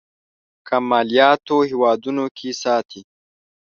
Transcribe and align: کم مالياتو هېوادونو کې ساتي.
کم 0.67 0.83
مالياتو 0.91 1.57
هېوادونو 1.69 2.25
کې 2.37 2.49
ساتي. 2.61 3.01